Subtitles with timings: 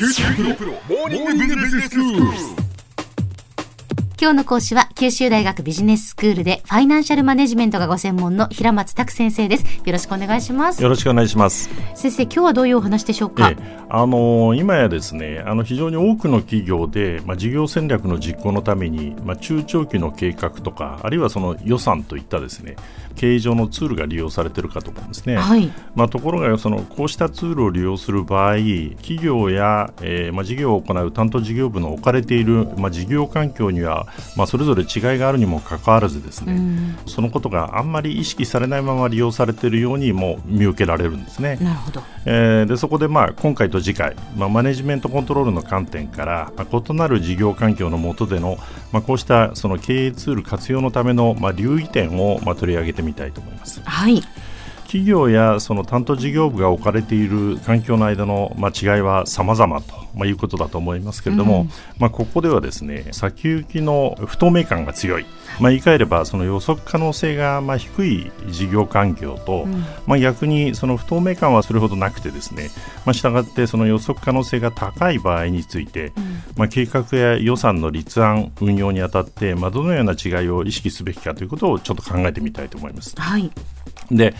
[0.00, 2.59] QT プロプロモーニングビジネススクール。
[4.22, 9.64] 今日の講師は九州大学ビジネススクールでファイナンシャルマネジメントがご専門の平松卓先生です。
[9.64, 10.82] よろしくお願いします。
[10.82, 11.70] よろしくお願いします。
[11.94, 22.76] 先生今日はどういうお話でしょうか、ええ、あの今やですねあの非常に多くの企業で、まあ、事業戦略の実行のために、まあ、中長期の計画とかあるいはその予算といったですね
[23.16, 28.56] 経営上のツールが利用されているかと思うんですね、はい、まあ、ところがそのこうしたツールを利用する場合
[28.98, 34.06] 企業や、えーまあ、事業を行う担当事業部の置かれている、まあ、事業環境には、
[34.36, 41.56] まあ、それぞれ違いがあるにもかかわらずですね、うん、そのことがあんまり意識されないまま利用されているようにも見受けられるんですね。
[41.56, 48.58] なるほどえー、でそこで、まあ、今回と次回、まあ、マネジメントコントロールの観点から、まあ、異なる事業環境の下での、
[48.92, 53.80] まあ、こうしたその経営ツール活用のための、まあ、留意点を、まあ、取り上げてみたいと思います。
[53.84, 54.22] はい
[54.90, 65.26] 企業やその担当事業部が置かれている環境の間の、まあ、違いは様々と、まあ、いうことだと思いますけれども、うん、まあ、ここではですね先行きの不透明感が強い、
[65.60, 72.70] まあ、言い換えればその予測可能性がまあ低い事業環境と、うん、まあ、逆にその不透明感はそれほどなくてですね、
[73.06, 83.14] まあ、したがってその予測可能性が高い場合について、うん、まあ、計画や予算の立案運用にあたって、まあ、どのような違いを意識すべきかということをちょっと考えてみたいと思います。
[83.16, 83.52] はい
[84.10, 84.34] で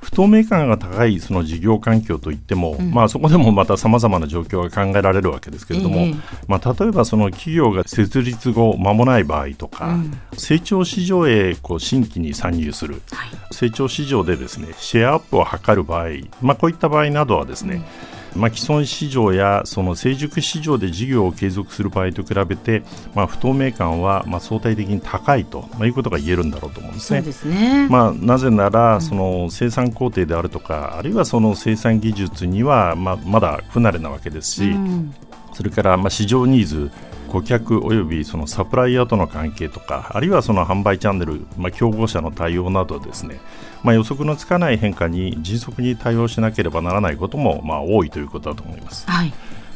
[0.00, 16.08] 不透明感が高いその事業環境といっても、うん、まあ、そこでもまたさまざまな状況が考えられるわけですけれども、えー、まあ、例えばその企業が設立後間もない場合とか、うん、成長市場へこう新規に参入する、はい、成長市場でですねシェアアップを図る場合、
[16.40, 17.76] まあ、こういった場合などはですね、
[18.10, 22.82] うんまあ、既存市場やその成熟市場で事業を継続する場合と比べて、
[23.14, 27.22] まあ、不透明感はまあ相対的に高いと、まあ、いうことが言えるんだろうと思うんですね。
[27.32, 35.14] すねまあ、なぜなら、その生産工程であるとか、あるいはその生産技術にはまあまだ不慣れなわけですし、うん、
[35.52, 36.90] それからまあ市場ニーズ
[37.36, 43.38] 顧客およびそのサプライヤーとの関係とかあるいはその販売チャンネル、まあ、競合者の対応などですね、
[43.82, 49.08] まあ、予測のつかない変化に迅速に対応しなければならないこともまあ多いということだと思います。
[49.10, 49.32] はい。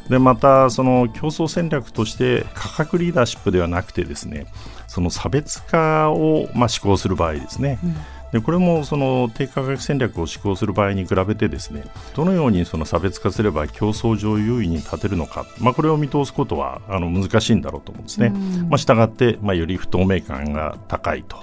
[0.09, 4.47] でまたその競争戦略として価格リーダーシップではなくてですね
[4.89, 7.97] その差別化をまあ施行する場合ですね、うん
[8.33, 18.31] でこれもその低価格戦略を施行する場合に比べてですねどのようにその差別化すれば競争上優位に立てるのか、まあ、これを見通すことはあの難しいんだろうと思うんですね。
[18.69, 21.39] まあ、したって、まあ、より不透明感が高いと。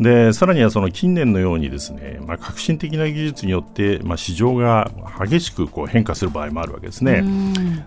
[0.00, 7.24] でさらにはその近年のようにですね、まあ、革新的な技術によって、まあ、市場が激しくこう変化する場合もあるわけですね。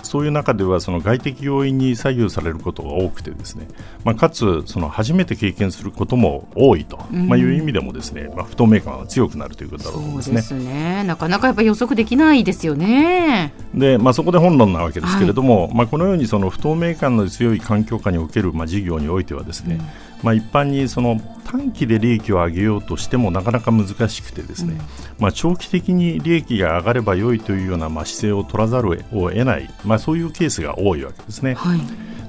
[0.03, 3.67] そういう中ではその外的要因に左右されることが多くてですね、
[4.03, 10.41] まあ、かつその初めて経験することも多いと、まあ、いう意味でもですね、まあ、不透明感が強くなるということだろうと思いますね。
[10.41, 13.53] そうですねなかなかやっぱ予測できないですよね。
[13.73, 19.85] で、まあ、そこで本論なわけですけれども、はい、まあ、このようにその不透明感の強い環境下における、まあ、事業においてはですね、うん
[20.25, 21.21] まあ、一般にその
[21.55, 24.79] 短期で利益を上げようとしてもなかなか難しくてですね、うん、
[25.19, 31.53] まあ、長期的に利益が上がれば良いというようなまあ姿勢を取らざるを得ない、まあ、そういうケースが多いわけですね。
[31.53, 31.79] はい。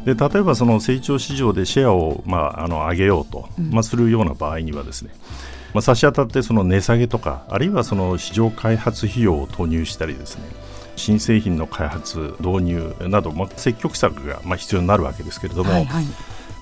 [0.05, 5.11] で例えばその成長市場でシェアを、まあ、あの上げようと、まあ、するような場合にはですね、
[5.75, 10.45] まあ、差し当たってその値下げとかあるいはその市場開発費用を投入したりですね
[10.95, 16.05] 新製品の開発導入など、まあ、積極策がまあ必要になるわけですけれども、はいはい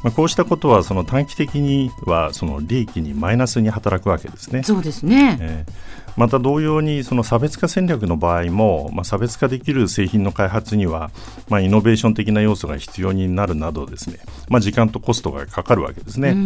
[0.04, 4.62] まあ、こうしたことはその短期的にはその利益にマイナスに働くわけですね。
[4.62, 5.72] そうですね、えー、
[6.16, 11.10] また同様にその差別化戦略の場合も、まあ、差別化できる製品の開発には、
[11.48, 14.18] まあ、イノベーション的な要素が必要になるなどですね、
[14.50, 16.36] まあ、時間とコストがかかるわけですね。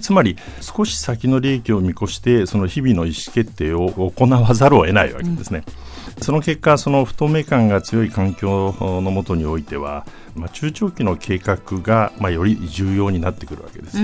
[0.00, 5.64] つまり少し先の利益を見越してその日々の意思決定を行わざるを得ないわけですね。
[5.66, 5.74] うん、
[6.20, 13.98] その結果その不透明感が強い環境のもとにおいてはまあ、中長期の計画が、まあ、より重要になってくるわけです。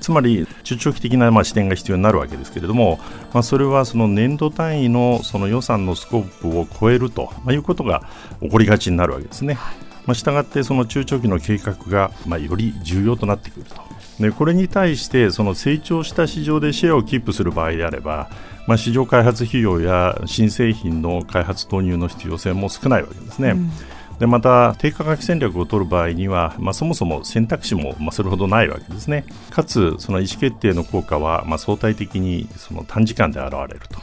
[0.00, 3.00] つまり中長期的なまあ視点が必要になるわけですけれども、
[3.34, 8.04] まあ、それはその年度単位のその予算のスコープを超えるということが
[8.40, 9.58] 起こりがちになるわけですね。
[10.06, 13.74] まあ、したがってその中長期の計画がまあより重要となってくると。
[14.20, 18.30] でこれに対してその成長した市場でシェアをキープする場合であれば、
[18.68, 23.50] まあ、市場開発費用や新製品の開発投入の必要性も少ないわけですね。
[23.50, 23.70] うん
[24.18, 34.00] でまた低価格戦略を取る場合には、まあ、そもそも選択肢も、まあ、それほどないわけですねかつその意思決定の効果は、まあ、相対的にその短時間で現れると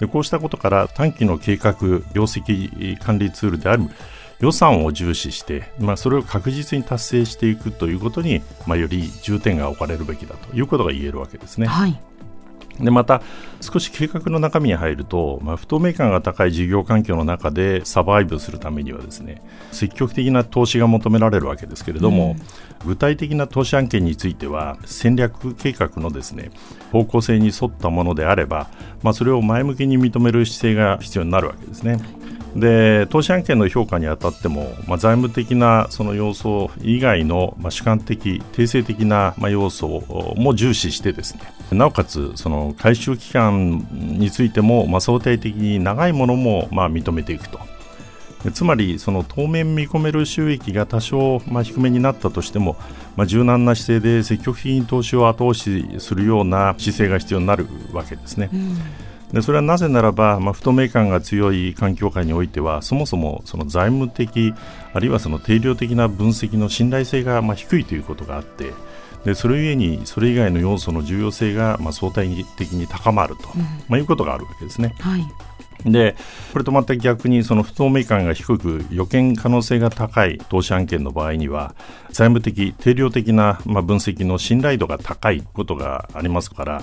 [0.00, 1.74] でこうしたことから短期の計画
[2.14, 3.82] 業績管理ツールである
[4.40, 11.66] 予算を重視して、まあ、それを確実に達成していくということに、まあ、より重点が置かれるべきだということが言えるわけですね。
[11.66, 12.00] はい
[12.80, 13.22] でまた
[13.60, 19.42] 少し計画の中身に入ると、まあ、不透明感が高い事業環境の中でサバイブするためにはですね
[19.72, 22.36] 積極的な投資が求められるわけですけれども、
[22.80, 26.50] うん、具体的な投資案件については戦略計画のですね
[26.92, 28.68] 方向性に沿ったものであれば、
[29.02, 31.98] まあ、それを前向きに認める姿勢が必要になるわけですね。
[32.58, 47.60] で投資案件の評価にあたっても、まあ、財務的なその要素以外の、まあ、主観的、定性的な、まあ、要素も重視してですねなおかつその回収期間についても、まあ、相対的に長いものも、まあ、認めていくと。
[48.54, 52.76] つまりその当面見込める収益が多少、まあ、低めになったとしても、
[53.16, 58.48] まあ、柔軟な姿勢で積極的に投資を後押しするような姿勢が必要になるわけですね。
[58.52, 64.54] うんでそれはなぜならば、まあ、不透明感が強い環境下においてはそもそもその財務的
[64.94, 68.72] あるいはその定量的な分析の信頼性がまあ低いということがあって
[69.24, 74.94] でそれゆえにそれ以外の要素の重要性がまあ相対的に高まると、うん、まあ、いうことがあるわけですね。
[75.00, 75.22] はい
[75.84, 76.16] で
[76.52, 81.74] これと全く逆にその不透明感が低く予見可能性が高い投資案件の場合には
[82.10, 86.82] 財務的定量的な、まあ、分析の信頼度が高いことがありますから、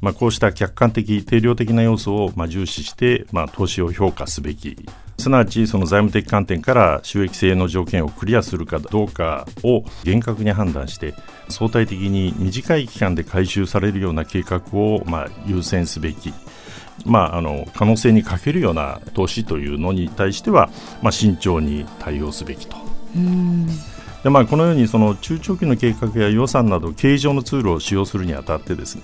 [0.00, 4.76] まあ、こうした客観的定量的な要素をまあ重視して、まあ、投資を評価すべき。
[5.18, 11.14] すなわちその財務的観点から収益性の条件をクリアするかどうかを厳格に判断して
[11.48, 16.34] 相対的に短い期間で回収されるような計画をまあ優先すべき。
[17.04, 20.70] まあ、あの可能性に欠けるような投資というのに対しては、
[21.02, 22.76] まあ、慎重に対応すべきと。
[24.22, 29.02] でまあ、このようにその中長期の計画や予算など経営上のツールを使用するにあたってですね、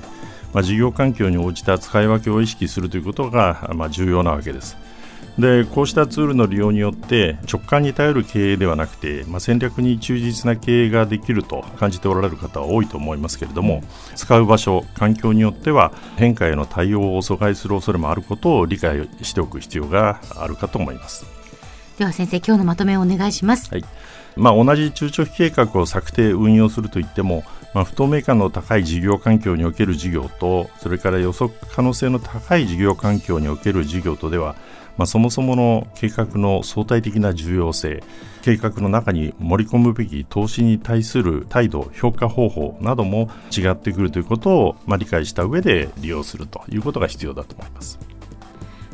[0.52, 4.76] まあ、事業環境に応じた使い分けを意識するということが、まあ、重要なわけです。
[5.38, 13.82] でこうしたツールの利用によって直感に頼る経営ではなくて、まあ、戦略に忠実な経営ができると感じておられる方は多いと思いますけれども
[14.14, 21.24] 使う場所環境によっては変化への対応を阻害する恐れもあることを理解しておく必要があるかと思います。
[21.98, 23.84] では先生今日のまとめをお願いします、はい。
[24.36, 27.44] まあ、同じ中長期計画を策定運用するといっても
[27.74, 34.56] まあ、不透明感の高い事業環境における事業とそれから予測可能性の高い事業環境における事業とでは
[34.96, 38.02] まあ、そもそもの計画の相対的な重要性
[38.42, 47.98] 計画の中に盛り込むべき投資に対する態度評価方法なども違ってくるということを、まあ、理解した上で利用するということが必要だと思います。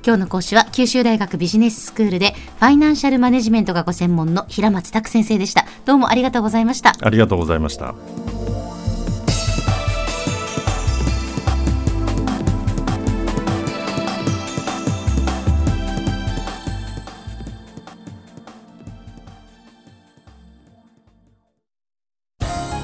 [0.06, 5.66] 今日の講師は九州大学ビジネススクールでファイナンシャルマネジメントがご専門の平松卓先生でした。
[5.84, 6.94] どうもありがとうございました。
[7.00, 7.94] ありがとうございました